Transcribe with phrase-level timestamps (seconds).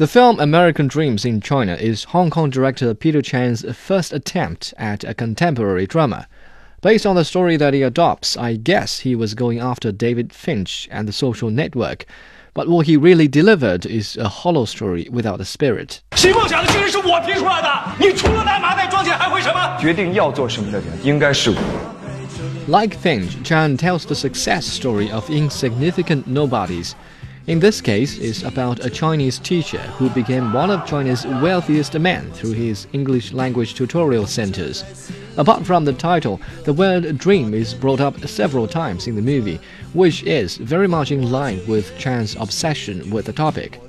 [0.00, 5.03] The film American Dreams in China is Hong Kong director Peter Chan's first attempt at
[5.03, 6.27] a contemporary drama.
[6.81, 10.87] Based on the story that he adopts, I guess he was going after David Finch
[10.91, 12.05] and the social network.
[12.53, 15.99] But what he really delivered is a hollow story without a spirit.
[16.15, 19.77] 谁梦想的精神是我拼出来的，你除了拿麻袋装钱还会什么？
[19.79, 21.57] 决定要做什么的人应该是我。
[22.67, 26.93] Like Finch, Chan tells the success story of insignificant nobodies.
[27.51, 32.31] In this case, it's about a Chinese teacher who became one of China's wealthiest men
[32.31, 34.85] through his English language tutorial centers.
[35.35, 39.59] Apart from the title, the word dream is brought up several times in the movie,
[39.91, 43.81] which is very much in line with Chan's obsession with the topic.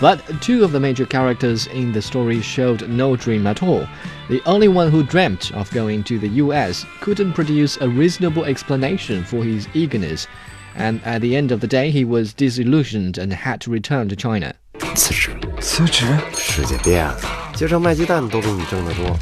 [0.00, 3.86] But two of the major characters in the story showed no dream at all.
[4.28, 9.24] The only one who dreamt of going to the US couldn't produce a reasonable explanation
[9.24, 10.28] for his eagerness,
[10.76, 14.14] and at the end of the day, he was disillusioned and had to return to
[14.14, 14.54] China.
[14.94, 15.60] 辞职了。
[15.60, 16.04] 辞职？
[16.36, 17.18] 世界变了，
[17.54, 19.18] 街上卖鸡蛋都比你挣得多。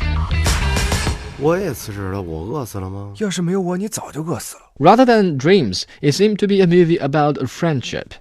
[1.40, 3.12] 我也辞职了，我饿死了吗？
[3.18, 4.62] 要是没有我，你早就饿死了。
[4.78, 8.12] Rather than dreams, it seemed to be a movie about friendship.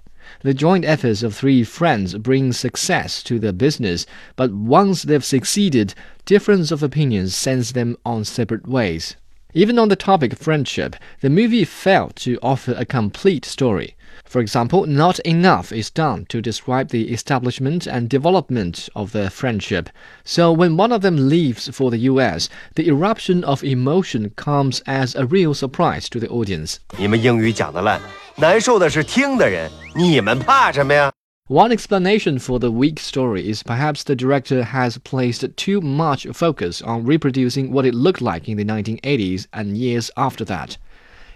[0.42, 4.04] The joint efforts of three friends bring success to their business,
[4.36, 5.92] but once they've succeeded,
[6.26, 9.16] difference of opinions sends them on separate ways.
[9.54, 13.96] Even on the topic of friendship, the movie failed to offer a complete story.
[14.24, 19.88] For example, not enough is done to describe the establishment and development of their friendship.
[20.24, 25.14] So when one of them leaves for the US, the eruption of emotion comes as
[25.14, 26.76] a real surprise to the audience.
[26.98, 28.00] 你们英语讲的烂，
[28.36, 31.09] 难受的是听的人，你们怕什么呀？
[31.51, 36.81] One explanation for the weak story is perhaps the director has placed too much focus
[36.81, 40.77] on reproducing what it looked like in the 1980s and years after that.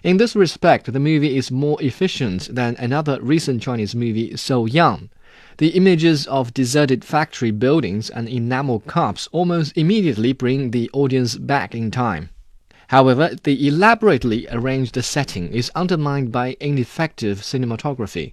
[0.03, 5.09] In this respect, the movie is more efficient than another recent Chinese movie, So Young.
[5.57, 11.75] The images of deserted factory buildings and enamel cups almost immediately bring the audience back
[11.75, 12.29] in time.
[12.87, 18.31] However, the elaborately arranged setting is undermined by ineffective cinematography.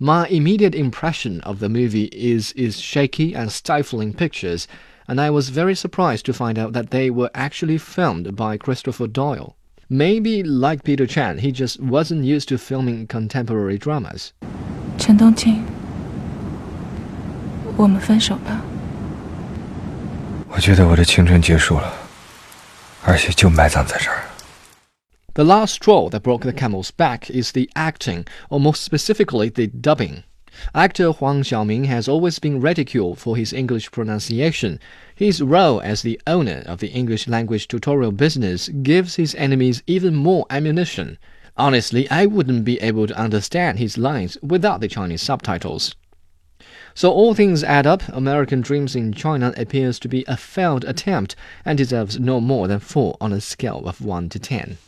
[0.00, 4.66] My immediate impression of the movie is is shaky and stifling pictures,
[5.06, 9.06] and I was very surprised to find out that they were actually filmed by Christopher
[9.06, 9.54] Doyle.
[9.88, 14.32] Maybe, like Peter Chan, he just wasn't used to filming contemporary dramas.
[14.98, 15.62] 成东青，
[17.76, 18.62] 我们分手吧。
[20.48, 21.92] 我觉得我的青春结束了，
[23.04, 24.22] 而且就埋葬在这儿。
[25.34, 30.22] The last straw that broke the camel's back is the acting, or more specifically, the dubbing.
[30.76, 34.78] Actor Huang Xiaoming has always been ridiculed for his English pronunciation.
[35.16, 40.14] His role as the owner of the English language tutorial business gives his enemies even
[40.14, 41.18] more ammunition.
[41.56, 45.96] Honestly, I wouldn't be able to understand his lines without the Chinese subtitles.
[46.94, 51.34] So all things add up, American Dreams in China appears to be a failed attempt
[51.64, 54.78] and deserves no more than 4 on a scale of 1 to 10.